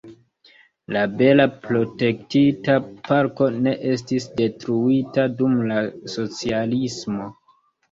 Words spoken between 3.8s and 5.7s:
estis detruita dum